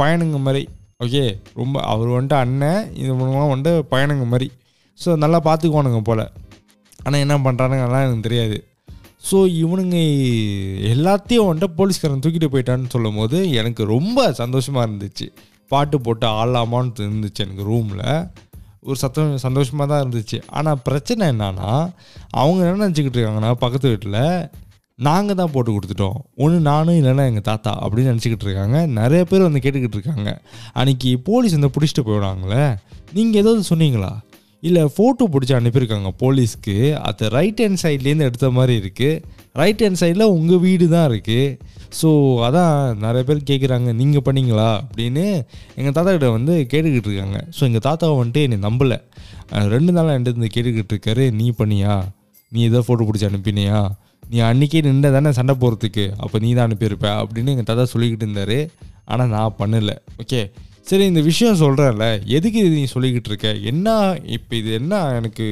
பயணங்க 0.00 0.38
மாதிரி. 0.46 0.62
ஓகே 1.04 1.24
ரொம்ப 1.60 1.76
அவர் 1.92 2.14
வந்துட்டு 2.16 2.38
அண்ணன் 2.44 2.82
இது 3.02 3.10
மூலமாக 3.20 3.50
வந்துட்டு 3.52 3.84
பயணங்க 3.92 4.26
மாதிரி. 4.32 4.48
ஸோ 4.98 5.10
நல்லா 5.22 5.38
பார்த்துக்குவானுங்க 5.48 6.00
போல். 6.08 6.24
ஆனால் 7.04 7.22
என்ன 7.24 7.36
பண்ணுறானுங்க 7.46 7.84
அதெல்லாம் 7.84 8.06
எனக்கு 8.06 8.26
தெரியாது. 8.28 8.58
ஸோ 9.28 9.38
இவனுங்க 9.62 9.98
எல்லாத்தையும் 10.94 11.48
வந்துட்டு 11.48 11.76
போலீஸ்காரன் 11.80 12.22
தூக்கிட்டு 12.24 12.52
போயிட்டான்னு 12.54 12.92
சொல்லும் 12.94 13.18
போது 13.20 13.38
எனக்கு 13.60 13.82
ரொம்ப 13.94 14.24
சந்தோஷமாக 14.42 14.86
இருந்துச்சு. 14.88 15.26
பாட்டு 15.72 15.96
போட்டு 16.06 16.26
ஆடலாமான்னு 16.38 17.04
இருந்துச்சு 17.08 17.44
எனக்கு 17.46 17.64
ரூமில் 17.68 18.08
ஒரு 18.88 18.96
சத்தம் 19.02 19.36
சந்தோஷமாக 19.44 19.86
தான் 19.90 20.02
இருந்துச்சு. 20.04 20.38
ஆனால் 20.58 20.80
பிரச்சனை 20.86 21.28
என்னன்னா 21.32 21.70
அவங்க 22.40 22.60
என்ன 22.66 22.82
நினச்சிக்கிட்டு 22.84 23.18
இருக்காங்கன்னா 23.18 23.52
பக்கத்து 23.64 23.92
வீட்டில் 23.92 24.18
நாங்கள் 25.08 25.38
தான் 25.40 25.52
போட்டு 25.52 25.70
கொடுத்துட்டோம். 25.74 26.18
ஒன்று 26.42 26.58
நானும் 26.70 26.98
இல்லைன்னா 27.00 27.24
எங்கள் 27.30 27.46
தாத்தா 27.50 27.72
அப்படின்னு 27.84 28.10
நினச்சிக்கிட்டு 28.12 28.46
இருக்காங்க. 28.48 28.78
நிறைய 28.98 29.22
பேர் 29.30 29.46
வந்து 29.46 29.62
கேட்டுக்கிட்டு 29.64 29.98
இருக்காங்க. 29.98 30.30
அன்றைக்கி 30.80 31.10
போலீஸ் 31.28 31.56
வந்து 31.58 31.72
பிடிச்சிட்டு 31.76 32.04
போயிடுவாங்களே. 32.08 32.64
நீங்கள் 33.16 33.40
ஏதாவது 33.42 33.62
சொன்னீங்களா? 33.70 34.12
இல்லை 34.62 34.82
ஃபோட்டோ 34.94 35.24
பிடிச்சி 35.34 35.54
அனுப்பியிருக்காங்க 35.58 36.10
போலீஸ்க்கு 36.22 36.74
அது 37.08 37.30
ரைட் 37.36 37.60
ஹேண்ட் 37.62 37.80
சைட்லேருந்து 37.82 38.26
எடுத்த 38.28 38.50
மாதிரி 38.58 38.74
இருக்குது 38.82 39.20
ரைட் 39.60 39.82
ஹேண்ட் 39.84 40.00
சைடில் 40.02 40.32
உங்கள் 40.36 40.62
வீடு 40.66 40.86
தான் 40.92 41.06
இருக்குது 41.10 41.56
ஸோ 42.00 42.10
அதான் 42.46 42.76
நிறைய 43.04 43.22
பேர் 43.28 43.40
கேட்குறாங்க 43.50 43.88
நீங்கள் 44.00 44.24
பண்ணீங்களா? 44.26 44.68
அப்படின்னு 44.82 45.24
எங்கள் 45.78 45.94
தாத்தா 45.96 46.12
கிட்ட 46.14 46.28
வந்து 46.36 46.54
கேட்டுக்கிட்டு 46.72 47.08
இருக்காங்க. 47.10 47.38
ஸோ 47.56 47.62
எங்கள் 47.68 47.84
தாத்தாவை 47.86 48.14
வந்துட்டு 48.20 48.44
என்னை 48.46 48.58
நம்பலை. 48.68 48.98
ரெண்டு 49.74 49.92
நாளாக 49.96 50.14
என்கிட்ட 50.16 50.32
இருந்து 50.34 50.52
கேட்டுக்கிட்டு 50.54 50.94
இருக்காரு 50.94 51.24
நீ 51.40 51.46
பண்ணியா? 51.60 51.94
நீ 52.52 52.60
எதோ 52.70 52.82
ஃபோட்டோ 52.86 53.06
பிடிச்சி 53.08 53.28
அனுப்பினியா? 53.30 53.80
நீ 54.30 54.38
அன்றைக்கே 54.50 54.82
நின்று 54.88 55.10
தானே 55.16 55.32
சண்டை 55.38 55.54
போகிறதுக்கு 55.62 56.04
அப்போ 56.24 56.36
நீ 56.44 56.50
தான் 56.58 56.66
அனுப்பியிருப்ப? 56.68 57.08
அப்படின்னு 57.22 57.52
எங்கள் 57.54 57.68
தாத்தா 57.70 57.86
சொல்லிக்கிட்டு 57.94 58.26
இருந்தார். 58.28 58.58
ஆனால் 59.12 59.32
நான் 59.36 59.58
பண்ணலை. 59.60 59.96
ஓகே 60.24 60.40
சரி 60.86 61.04
இந்த 61.10 61.20
விஷயம் 61.28 61.58
சொல்கிறேன்ல 61.60 62.06
எதுக்கு 62.36 62.58
இது 62.58 62.70
நீ 62.78 62.86
சொல்லிக்கிட்டு 62.92 63.30
இருக்க? 63.30 63.50
என்ன 63.70 63.88
இப்போ 64.36 64.52
இது 64.56 64.70
என்ன 64.78 64.94
எனக்கு 65.18 65.46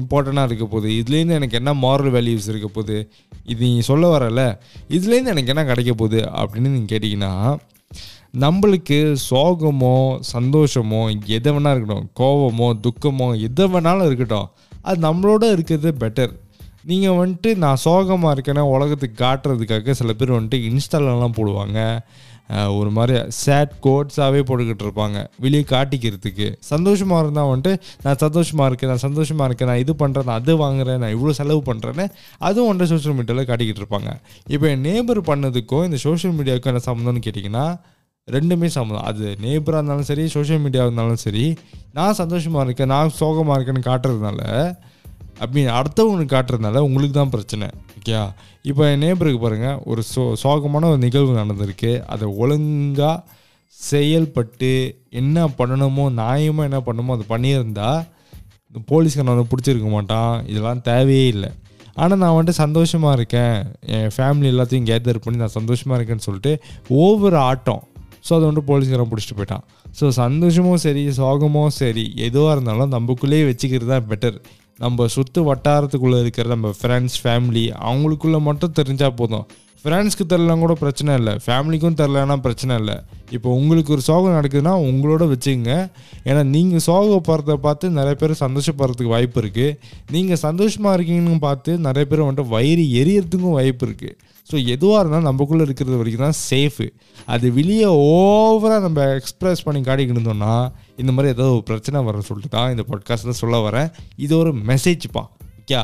இம்பார்ட்டண்ட்டாக 0.00 0.48
இருக்க 0.48 0.66
போகுது? 0.66 0.88
இதுலேருந்து 1.00 1.36
எனக்கு 1.38 1.58
என்ன 1.60 1.72
மாரல் 1.74 2.14
வேல்யூஸ் 2.16 2.48
இருக்க 2.52 2.68
போகுது? 2.68 2.96
இது 3.52 3.60
நீ 3.66 3.80
சொல்ல 3.90 4.04
வரல. 4.14 4.42
இதுலேருந்து 4.96 5.32
எனக்கு 5.34 5.52
என்ன 5.54 5.64
கிடைக்க 5.64 5.92
போகுது? 5.94 6.20
அப்படின்னு 6.40 6.74
நீங்கள் 6.74 6.92
கேட்டிங்கன்னா 6.92 7.32
நம்மளுக்கு 8.44 8.98
சோகமோ 9.30 9.96
சந்தோஷமோ 10.34 11.02
எதை 11.36 11.50
வேணா 11.52 11.72
இருக்கட்டும் 11.74 12.08
கோவமோ 12.20 12.68
துக்கமோ 12.86 13.28
எதை 13.48 13.66
வேணாலும் 13.74 14.08
இருக்கட்டும் 14.10 14.48
அது 14.82 14.98
நம்மளோட 15.06 15.44
இருக்கிறது 15.56 15.90
பெட்டர் 16.02 16.32
நீங்கள் 16.90 17.18
வந்துட்டு 17.20 17.50
நான் 17.56 17.82
சோகமாக 17.84 18.32
இருக்கேன்னா 18.34 18.64
உலகத்துக்கு 18.76 19.16
காட்டுறதுக்காக 19.24 19.94
சில 20.00 20.12
பேர் 20.12 20.38
வந்துட்டு 20.38 20.58
இன்ஸ்டாலெலாம் 20.70 21.36
போடுவாங்க. 21.38 21.78
ஒரு 22.78 22.90
மாதிரி 22.96 23.14
சேட் 23.42 23.72
கோட்ஸாகவே 23.86 24.40
போட்டுக்கிட்டு 24.48 24.84
இருப்பாங்க. 24.86 25.18
வெளியே 25.44 25.64
காட்டிக்கிறதுக்கு. 25.72 26.46
சந்தோஷமாக 26.72 27.22
இருந்தால் 27.24 27.48
வந்துட்டு 27.52 27.72
நான் 28.04 28.20
சந்தோஷமாக 28.24 28.66
இருக்கேன் 28.70 28.90
நான் 28.92 29.04
சந்தோஷமாக 29.06 29.48
இருக்கேன் 29.48 29.70
நான் 29.70 29.82
இது 29.84 29.94
பண்ணுறேன் 30.02 30.28
நான் 30.30 30.40
அது 30.42 30.54
வாங்குறேன் 30.64 31.00
நான் 31.02 31.14
இவ்வளோ 31.16 31.34
செலவு 31.40 31.62
பண்ணுறேன்னு 31.70 32.06
அதுவும் 32.48 32.68
வந்துட்டு 32.70 32.92
சோஷியல் 32.92 33.16
மீடியாவில் 33.18 33.48
காட்டிக்கிட்டு 33.50 33.82
இருப்பாங்க. 33.84 34.12
இப்போ 34.54 34.68
என் 34.74 34.84
நேபர் 34.90 35.22
பண்ணதுக்கும் 35.30 35.84
இந்த 35.88 36.00
சோஷியல் 36.06 36.36
மீடியாவுக்கும் 36.38 36.72
என்ன 36.72 36.84
சம்மந்தம்னு 36.90 37.24
கேட்டிங்கன்னா 37.28 37.66
ரெண்டுமே 38.28 38.68
சம்மந்தம். 38.78 39.06
அது 39.10 39.24
நேபராக 39.44 39.80
இருந்தாலும் 39.80 40.08
சரி 40.10 40.26
சோஷியல் 40.34 40.62
மீடியாவாக 40.66 40.90
இருந்தாலும் 40.90 41.22
சரி 41.26 41.46
நான் 41.98 42.18
சந்தோஷமாக 42.22 42.66
இருக்கேன் 42.66 42.92
நான் 42.94 43.16
சோகமாக 43.22 43.56
இருக்கேன்னு 43.58 43.88
காட்டுறதுனால 43.90 44.42
அப்படி 45.42 45.60
அடுத்தவங்களுக்கு 45.78 46.34
காட்டுறதுனால 46.34 46.82
உங்களுக்கு 46.88 47.14
தான் 47.20 47.32
பிரச்சனை 47.34 47.66
ஓகே 47.98 48.18
இப்போ 48.70 48.82
என் 48.90 49.02
நேபருக்கு 49.04 49.40
பாருங்கள் 49.44 49.78
ஒரு 49.90 50.02
சோ 50.10 50.22
சோகமான 50.42 50.88
ஒரு 50.92 51.00
நிகழ்வு 51.06 51.32
நடந்திருக்கு. 51.40 51.92
அதை 52.12 52.26
ஒழுங்காக 52.42 53.16
செயல்பட்டு 53.76 54.72
என்ன 55.20 55.46
பண்ணணுமோ 55.58 56.04
நியாயமாக 56.20 56.68
என்ன 56.68 56.80
பண்ணணுமோ 56.86 57.14
அதை 57.16 57.26
பண்ணியிருந்தா 57.34 57.90
இந்த 58.68 58.80
போலீஸ்காரன் 58.92 59.32
வந்து 59.34 59.50
பிடிச்சிருக்க 59.50 59.90
மாட்டான். 59.96 60.34
இதெல்லாம் 60.50 60.84
தேவையே 60.90 61.26
இல்லை. 61.34 61.50
ஆனால் 62.02 62.20
நான் 62.22 62.36
வந்துட்டு 62.36 62.62
சந்தோஷமாக 62.64 63.16
இருக்கேன். 63.18 63.56
என் 63.96 64.12
ஃபேமிலி 64.16 64.48
எல்லாத்தையும் 64.52 64.88
கேதர் 64.90 65.22
பண்ணி 65.24 65.42
நான் 65.42 65.56
சந்தோஷமாக 65.58 65.98
இருக்கேன்னு 65.98 66.26
சொல்லிட்டு 66.28 66.52
ஒவ்வொரு 67.02 67.38
ஆட்டம் 67.50 67.82
ஸோ 68.26 68.30
அதை 68.36 68.44
வந்துட்டு 68.48 68.70
போலீஸ்காரன் 68.72 69.10
பிடிச்சிட்டு 69.12 69.38
போயிட்டான். 69.38 69.64
ஸோ 69.98 70.04
சந்தோஷமும் 70.22 70.82
சரி 70.84 71.02
சோகமும் 71.18 71.72
சரி 71.80 72.04
எதுவாக 72.26 72.54
இருந்தாலும் 72.56 72.94
நமக்குள்ளேயே 72.96 73.44
வச்சுக்கிறது 73.50 73.90
தான் 73.94 74.06
பெட்டர் 74.10 74.38
நம்ம 74.78 75.06
சுற்று 75.06 75.54
வட்டாரத்துக்குள்ளே 75.54 76.20
இருக்கிற 76.20 76.48
நம்ம 76.48 76.70
ஃப்ரெண்ட்ஸ் 76.82 77.18
ஃபேமிலி 77.22 77.64
அவங்களுக்குள்ளே 77.88 78.40
மட்டும் 78.40 78.72
தெரிஞ்சால் 78.72 79.16
போதும். 79.16 79.46
ஃப்ரெண்ட்ஸ்க்கு 79.84 80.24
தரலாம் 80.28 80.62
கூட 80.64 80.74
பிரச்சனை 80.82 81.14
இல்லை. 81.20 81.32
ஃபேமிலிக்கும் 81.44 81.96
தரலன்னா 82.00 82.36
பிரச்சனை 82.44 82.74
இல்லை. 82.80 82.94
இப்போ 83.36 83.48
உங்களுக்கு 83.56 83.90
ஒரு 83.96 84.02
சோகம் 84.06 84.36
நடக்குதுன்னா 84.36 84.72
உங்களோட 84.90 85.24
வச்சுங்க 85.32 85.70
ஏன்னா 86.28 86.42
நீங்கள் 86.54 86.84
சோகப்படுறத 86.86 87.54
பார்த்து 87.66 87.90
நிறைய 87.98 88.14
பேர் 88.22 88.32
சந்தோஷப்படுறதுக்கு 88.44 89.12
வாய்ப்பு 89.14 89.38
இருக்குது 89.42 89.76
நீங்கள் 90.14 90.40
சந்தோஷமாக 90.44 90.94
இருக்கீங்கன்னு 90.96 91.42
பார்த்து 91.48 91.74
நிறைய 91.88 92.04
பேர் 92.10 92.24
வந்துட்டு 92.26 92.54
வயிறு 92.54 92.84
எரியறதுக்கும் 93.00 93.56
வாய்ப்பு 93.58 93.86
இருக்குது 93.88 94.16
ஸோ 94.50 94.56
எதுவாக 94.74 95.02
இருந்தாலும் 95.02 95.28
நமக்குள்ளே 95.30 95.64
இருக்கிறது 95.68 96.00
வரைக்கும் 96.00 96.26
தான் 96.26 96.38
சேஃபு 96.48 96.86
அது 97.34 97.52
வெளியே 97.58 97.86
ஓவராக 98.08 98.80
நம்ம 98.86 99.06
எக்ஸ்ப்ரெஸ் 99.20 99.64
பண்ணி 99.68 99.80
காட்டிக்கிட்டு 99.82 100.18
இருந்தோம்னா 100.18 100.54
இந்த 100.96 101.12
மாதிரி 101.12 101.34
ஏதோ 101.36 101.46
ஒரு 101.56 101.64
பிரச்சனை 101.70 102.04
வர 102.08 102.26
சொல்லிட்டு 102.30 102.56
தான் 102.56 102.70
இந்த 102.70 102.84
பாட்காஸ்ட்டில் 102.90 103.40
சொல்ல 103.42 103.58
வரேன். 103.68 103.88
இது 104.16 104.34
ஒரு 104.42 104.52
மெசேஜ்ப்பா 104.72 105.24
ஓகே 105.60 105.80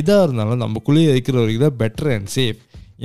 எதாக 0.00 0.24
இருந்தாலும் 0.26 0.62
நமக்குள்ளேயே 0.66 1.10
இருக்கிற 1.14 1.36
வரைக்கும் 1.40 1.66
தான் 1.68 1.78
பெட்டர் 1.82 2.12
அண்ட் 2.16 2.30
சேஃப் 2.36 2.60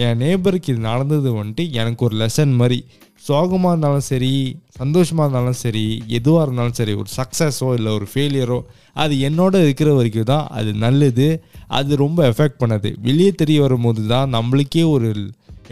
என் 0.06 0.20
நேபருக்கு 0.24 0.72
இது 0.74 0.82
நடந்தது 0.90 1.30
வந்துட்டு 1.40 1.64
எனக்கு 1.82 2.02
ஒரு 2.08 2.16
லெசன் 2.22 2.54
மாதிரி. 2.60 2.80
சோகமாக 3.28 3.72
இருந்தாலும் 3.74 4.06
சரி 4.10 4.32
சந்தோஷமாக 4.80 5.26
இருந்தாலும் 5.26 5.58
சரி 5.64 5.84
எதுவாக 6.18 6.44
இருந்தாலும் 6.46 6.78
சரி 6.80 6.94
ஒரு 7.02 7.10
சக்ஸஸோ 7.18 7.70
இல்லை 7.78 7.92
ஒரு 7.98 8.06
ஃபெயிலியரோ 8.12 8.60
அது 9.04 9.14
என்னோட 9.28 9.56
இருக்கிற 9.66 9.90
வரைக்கும் 9.98 10.30
தான் 10.34 10.46
அது 10.60 10.72
நல்லது. 10.86 11.28
அது 11.80 11.92
ரொம்ப 12.06 12.20
எஃபெக்ட் 12.32 12.62
பண்ணது. 12.64 12.92
வெளியே 13.08 13.32
தெரிய 13.42 13.60
வரும்போது 13.66 14.04
தான் 14.14 14.34
நம்மளுக்கே 14.38 14.86
ஒரு 14.96 15.10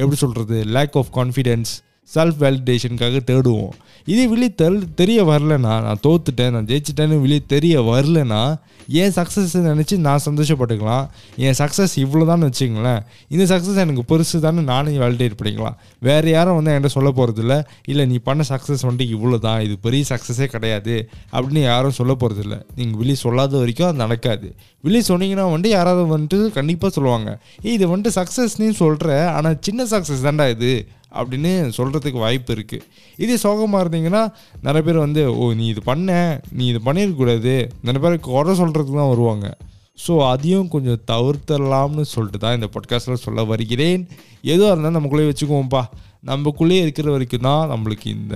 எப்படி 0.01 0.19
சொல்கிறது 0.23 0.57
லேக் 0.77 0.97
ஆஃப் 1.01 1.11
கான்ஃபிடென்ஸ் 1.19 1.71
செல்ஃப் 2.15 2.39
வேலிடேஷனுக்காக 2.43 3.21
தேடுவோம். 3.29 3.75
இதே 4.13 4.25
வெளியே 4.31 4.51
தெல் 4.61 4.77
தெரிய 4.99 5.19
வரலனா 5.29 5.73
நான் 5.85 6.01
தோத்துட்டேன் 6.05 6.53
நான் 6.55 6.67
ஜெயிச்சிட்டேன்னு 6.69 7.15
வெளியே 7.23 7.41
தெரிய 7.53 7.75
வரலனா 7.91 8.41
என் 8.99 9.13
சக்ஸஸ் 9.17 9.55
நினச்சி 9.69 9.95
நான் 10.05 10.23
சந்தோஷப்பட்டுக்கலாம். 10.25 11.05
என் 11.45 11.57
சக்ஸஸ் 11.59 11.95
இவ்வளோ 12.03 12.25
தான் 12.29 12.45
வச்சுங்களேன் 12.47 13.01
இந்த 13.33 13.45
சக்ஸஸ் 13.51 13.81
எனக்கு 13.83 14.03
பெருசு 14.11 14.39
தானே 14.45 14.61
நானும் 14.71 14.99
வேலிடேட் 15.03 15.35
பண்ணிக்கலாம். 15.39 15.77
வேறு 16.07 16.29
யாரும் 16.35 16.57
வந்து 16.59 16.71
என்கிட்ட 16.73 16.91
சொல்ல 16.97 17.09
போகிறதில்ல 17.17 17.55
இல்லை 17.91 18.03
நீ 18.11 18.19
பண்ண 18.29 18.43
சக்ஸஸ் 18.51 18.85
வந்துட்டு 18.87 19.07
இவ்வளோ 19.15 19.39
தான் 19.47 19.59
இது 19.67 19.75
பெரிய 19.87 20.03
சக்ஸஸே 20.13 20.47
கிடையாது. 20.55 20.95
அப்படின்னு 21.35 21.63
யாரும் 21.71 21.97
சொல்ல 21.99 22.13
போகிறதில்ல 22.21 22.57
நீங்கள் 22.79 22.99
வெளியே 23.01 23.19
சொல்லாத 23.25 23.57
வரைக்கும் 23.63 23.89
அது 23.89 24.03
நடக்காது. 24.05 24.49
வெளியே 24.87 25.03
சொன்னீங்கன்னா 25.11 25.47
வந்துட்டு 25.53 25.77
யாராவது 25.77 26.05
வந்துட்டு 26.15 26.39
கண்டிப்பாக 26.59 26.91
சொல்லுவாங்க. 26.97 27.29
இது 27.75 27.83
வந்துட்டு 27.93 28.17
சக்ஸஸ்னு 28.19 28.69
சொல்கிற 28.83 29.09
ஆனால் 29.37 29.59
சின்ன 29.67 29.83
சக்ஸஸ் 29.95 30.25
தான்டா 30.27 30.47
இது. 30.55 30.71
அப்படின்னு 31.11 31.51
சொல்கிறதுக்கு 31.77 32.19
வாய்ப்பு 32.25 32.53
இருக்குது 32.55 32.83
இதே 33.17 33.37
சோகமாக 33.37 33.83
இருந்தீங்கன்னா 33.83 34.23
நிறைய 34.61 34.85
பேர் 34.85 34.97
வந்து 34.97 35.35
ஓ 35.35 35.53
நீ 35.53 35.67
இது 35.67 35.81
பண்ண 35.81 36.41
நீ 36.51 36.67
இது 36.67 36.81
பண்ணியிருக்கக்கூடாது 36.85 37.69
நிறைய 37.83 38.01
பேர் 38.05 38.19
குறை 38.19 38.55
சொல்கிறதுக்கு 38.61 39.01
தான் 39.01 39.13
வருவாங்க. 39.13 39.57
ஸோ 40.07 40.27
அதையும் 40.31 40.67
கொஞ்சம் 40.67 40.99
தவிர்த்தரலாம்னு 41.11 42.01
சொல்லிட்டு 42.01 42.37
தான் 42.37 42.55
இந்த 42.57 42.67
பாட்காஸ்ட்டில் 42.73 43.23
சொல்ல 43.23 43.43
வருகிறேன். 43.43 44.07
எதுவாக 44.41 44.71
இருந்தாலும் 44.73 44.97
நமக்குள்ளேயே 44.99 45.29
வச்சுக்குவோம்ப்பா. 45.31 45.83
நமக்குள்ளேயே 46.23 46.81
இருக்கிற 46.81 47.11
வரைக்கும் 47.11 47.45
தான் 47.47 47.69
நம்மளுக்கு 47.71 48.05
இந்த 48.05 48.35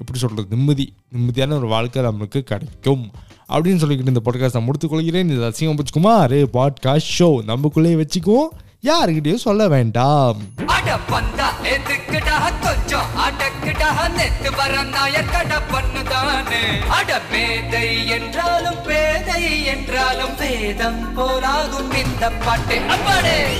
எப்படி 0.00 0.18
சொல்கிறது 0.18 0.56
நிம்மதி 0.56 0.92
நிம்மதியான 1.14 1.56
ஒரு 1.56 1.66
வாழ்க்கை 1.66 2.02
நம்மளுக்கு 2.02 2.42
கிடைக்கும். 2.42 3.10
அப்படின்னு 3.48 3.80
சொல்லிக்கிட்டு 3.82 4.14
இந்த 4.14 4.22
பாட்காஸ்ட் 4.26 4.58
நான் 4.58 4.68
முடித்துக்கொள்கிறேன் 4.68 5.30
இது 5.34 5.48
அசிங்கம் 5.48 5.78
வச்சுக்குமா 5.80 6.12
அரே 6.26 6.42
பாட்காஸ்ட் 6.58 7.12
ஷோ. 7.18 7.42
நமக்குள்ளேயே 7.52 7.96
வச்சுக்குவோம். 8.02 8.52
யாருக்கிட்டையும் 8.86 9.34
சொல்ல 9.34 9.68
வேண்டாம். 9.68 10.36
அட 10.66 10.96
பந்தா 10.96 11.50
என்றாலும் 18.06 18.82
பேதை 18.82 19.64
என்றாலும் 19.64 20.36
வேதம் 20.36 21.18
போலாகும் 21.18 22.06
இந்த 22.06 22.30
பாட்டு. 22.30 22.80
அப்பாடே! 22.88 23.56